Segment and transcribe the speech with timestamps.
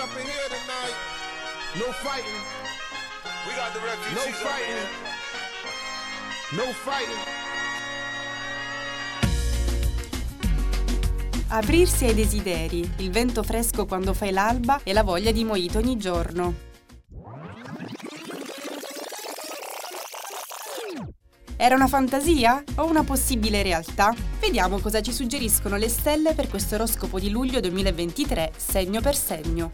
[0.00, 0.96] up in here tonight.
[1.76, 2.40] No fighting.
[3.46, 4.72] We got the No refugees up fighting.
[4.72, 4.88] here.
[6.56, 7.22] No fighting.
[11.48, 15.96] Aprirsi ai desideri, il vento fresco quando fai l'alba e la voglia di mojito ogni
[15.96, 16.68] giorno.
[21.62, 24.14] Era una fantasia o una possibile realtà?
[24.40, 29.70] Vediamo cosa ci suggeriscono le stelle per questo oroscopo di luglio 2023, segno per segno.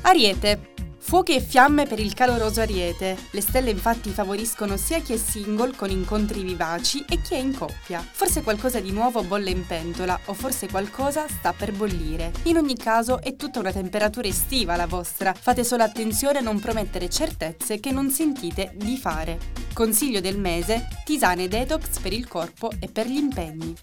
[0.00, 0.77] Ariete.
[1.00, 3.16] Fuochi e fiamme per il caloroso Ariete.
[3.30, 7.56] Le stelle infatti favoriscono sia chi è single con incontri vivaci e chi è in
[7.56, 8.00] coppia.
[8.00, 12.32] Forse qualcosa di nuovo bolle in pentola o forse qualcosa sta per bollire.
[12.44, 15.32] In ogni caso è tutta una temperatura estiva la vostra.
[15.32, 19.38] Fate solo attenzione a non promettere certezze che non sentite di fare.
[19.72, 23.74] Consiglio del mese: tisane detox per il corpo e per gli impegni.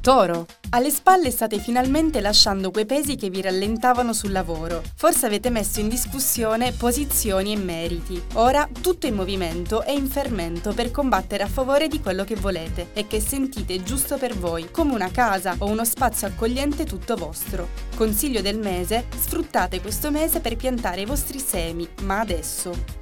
[0.00, 0.46] Toro.
[0.70, 4.82] Alle spalle state finalmente lasciando quei pesi che vi rallentavano sul lavoro.
[4.94, 8.22] Forse avete messo in discussione posizioni e meriti.
[8.34, 12.88] Ora tutto in movimento e in fermento per combattere a favore di quello che volete
[12.94, 17.68] e che sentite giusto per voi, come una casa o uno spazio accogliente tutto vostro.
[17.94, 22.99] Consiglio del mese: sfruttate questo mese per piantare i vostri semi, ma adesso.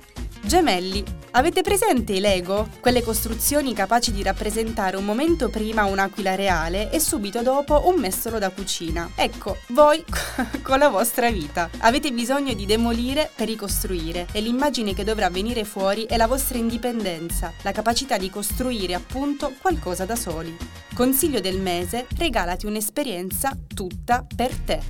[0.48, 2.70] Gemelli, avete presente i Lego?
[2.80, 8.38] Quelle costruzioni capaci di rappresentare un momento prima un'aquila reale e subito dopo un mestolo
[8.38, 9.10] da cucina.
[9.14, 10.02] Ecco, voi
[10.64, 11.68] con la vostra vita.
[11.80, 16.56] Avete bisogno di demolire per ricostruire e l'immagine che dovrà venire fuori è la vostra
[16.56, 20.56] indipendenza, la capacità di costruire appunto qualcosa da soli.
[20.94, 24.80] Consiglio del mese, regalati un'esperienza tutta per te.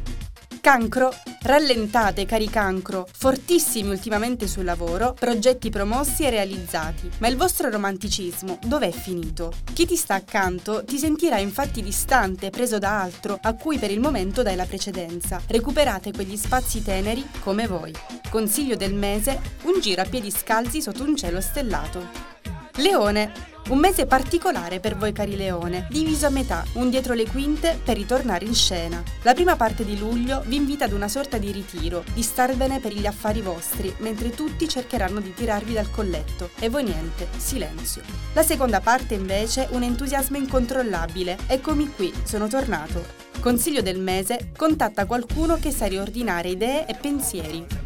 [0.60, 7.70] Cancro, rallentate cari cancro, fortissimi ultimamente sul lavoro, progetti promossi e realizzati, ma il vostro
[7.70, 9.52] romanticismo dov'è finito?
[9.72, 14.00] Chi ti sta accanto ti sentirà infatti distante, preso da altro, a cui per il
[14.00, 15.40] momento dai la precedenza.
[15.46, 17.92] Recuperate quegli spazi teneri come voi.
[18.30, 22.37] Consiglio del mese, un giro a piedi scalzi sotto un cielo stellato.
[22.78, 23.32] Leone,
[23.70, 27.96] un mese particolare per voi cari Leone, diviso a metà, un dietro le quinte per
[27.96, 29.02] ritornare in scena.
[29.22, 32.92] La prima parte di luglio vi invita ad una sorta di ritiro, di starvene per
[32.92, 36.50] gli affari vostri, mentre tutti cercheranno di tirarvi dal colletto.
[36.60, 38.02] E voi niente, silenzio.
[38.32, 41.36] La seconda parte invece un entusiasmo incontrollabile.
[41.48, 43.26] Eccomi qui, sono tornato.
[43.40, 47.77] Consiglio del mese, contatta qualcuno che sa riordinare idee e pensieri.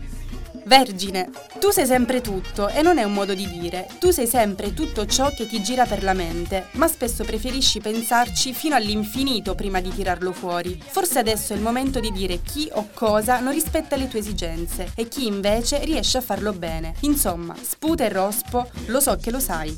[0.64, 4.72] Vergine, tu sei sempre tutto e non è un modo di dire, tu sei sempre
[4.72, 9.80] tutto ciò che ti gira per la mente, ma spesso preferisci pensarci fino all'infinito prima
[9.80, 10.80] di tirarlo fuori.
[10.84, 14.92] Forse adesso è il momento di dire chi o cosa non rispetta le tue esigenze
[14.94, 16.94] e chi invece riesce a farlo bene.
[17.00, 19.76] Insomma, sputa e rospo, lo so che lo sai.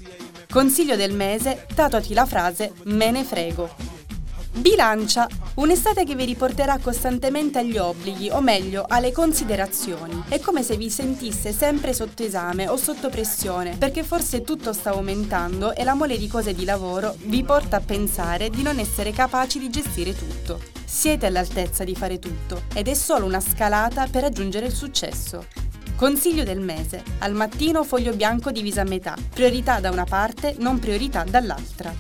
[0.50, 3.93] Consiglio del mese, tatuati la frase me ne frego.
[4.56, 5.26] Bilancia,
[5.56, 10.22] un'estate che vi riporterà costantemente agli obblighi, o meglio, alle considerazioni.
[10.28, 14.90] È come se vi sentisse sempre sotto esame o sotto pressione, perché forse tutto sta
[14.90, 19.10] aumentando e la mole di cose di lavoro vi porta a pensare di non essere
[19.10, 20.60] capaci di gestire tutto.
[20.84, 25.46] Siete all'altezza di fare tutto ed è solo una scalata per raggiungere il successo.
[25.96, 27.02] Consiglio del mese.
[27.18, 29.16] Al mattino foglio bianco diviso a metà.
[29.30, 31.92] Priorità da una parte, non priorità dall'altra.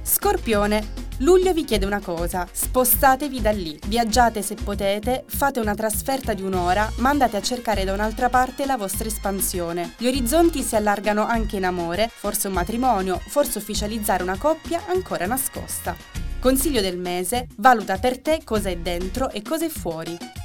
[0.00, 1.06] Scorpione.
[1.20, 6.42] Luglio vi chiede una cosa, spostatevi da lì, viaggiate se potete, fate una trasferta di
[6.42, 9.94] un'ora, ma andate a cercare da un'altra parte la vostra espansione.
[9.98, 15.26] Gli orizzonti si allargano anche in amore, forse un matrimonio, forse ufficializzare una coppia ancora
[15.26, 15.96] nascosta.
[16.38, 20.37] Consiglio del mese, valuta per te cosa è dentro e cosa è fuori.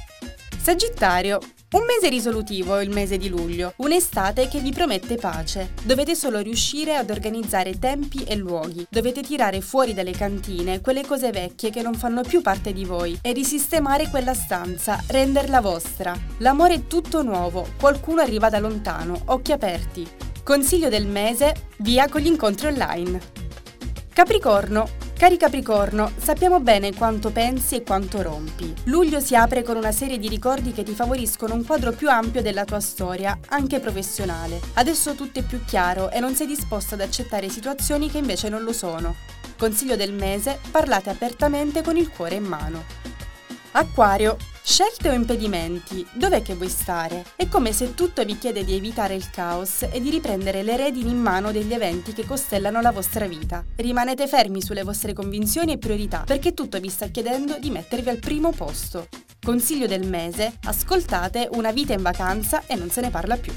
[0.64, 1.40] Sagittario,
[1.72, 5.74] un mese risolutivo il mese di luglio, un'estate che vi promette pace.
[5.82, 8.86] Dovete solo riuscire ad organizzare tempi e luoghi.
[8.88, 13.18] Dovete tirare fuori dalle cantine quelle cose vecchie che non fanno più parte di voi
[13.20, 16.18] e risistemare quella stanza, renderla vostra.
[16.38, 20.08] L'amore è tutto nuovo, qualcuno arriva da lontano, occhi aperti.
[20.42, 23.20] Consiglio del mese, via con gli incontri online.
[24.14, 28.74] Capricorno, Cari Capricorno, sappiamo bene quanto pensi e quanto rompi.
[28.84, 32.42] Luglio si apre con una serie di ricordi che ti favoriscono un quadro più ampio
[32.42, 34.60] della tua storia, anche professionale.
[34.74, 38.64] Adesso tutto è più chiaro e non sei disposto ad accettare situazioni che invece non
[38.64, 39.14] lo sono.
[39.56, 42.82] Consiglio del mese, parlate apertamente con il cuore in mano.
[43.70, 46.06] Acquario, Scelte o impedimenti?
[46.14, 47.22] Dov'è che vuoi stare?
[47.36, 51.10] È come se tutto vi chiede di evitare il caos e di riprendere le redini
[51.10, 53.62] in mano degli eventi che costellano la vostra vita.
[53.76, 58.18] Rimanete fermi sulle vostre convinzioni e priorità, perché tutto vi sta chiedendo di mettervi al
[58.18, 59.08] primo posto.
[59.44, 63.52] Consiglio del mese, ascoltate Una vita in vacanza e non se ne parla più.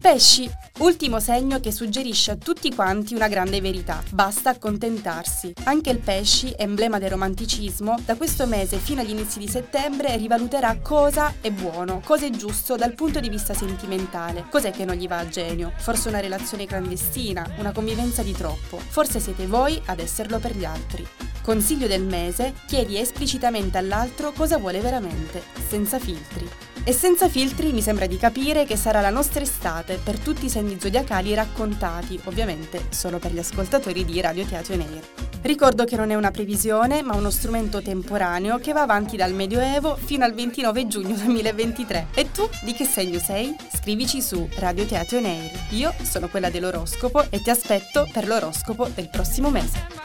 [0.00, 4.02] Pesci, Ultimo segno che suggerisce a tutti quanti una grande verità.
[4.10, 5.54] Basta accontentarsi.
[5.64, 10.78] Anche il pesci, emblema del romanticismo, da questo mese fino agli inizi di settembre rivaluterà
[10.82, 14.44] cosa è buono, cosa è giusto dal punto di vista sentimentale.
[14.50, 15.72] Cos'è che non gli va a genio?
[15.78, 18.76] Forse una relazione clandestina, una convivenza di troppo.
[18.76, 21.06] Forse siete voi ad esserlo per gli altri.
[21.40, 26.46] Consiglio del mese, chiedi esplicitamente all'altro cosa vuole veramente, senza filtri.
[26.88, 30.48] E senza filtri mi sembra di capire che sarà la nostra estate per tutti i
[30.48, 35.04] segni zodiacali raccontati, ovviamente solo per gli ascoltatori di Radio Teatro in Air.
[35.42, 39.96] Ricordo che non è una previsione, ma uno strumento temporaneo che va avanti dal Medioevo
[39.96, 42.06] fino al 29 giugno 2023.
[42.14, 43.56] E tu di che segno sei?
[43.74, 45.50] Scrivici su Radio Teatro in Air.
[45.70, 49.95] Io sono quella dell'oroscopo e ti aspetto per l'oroscopo del prossimo mese.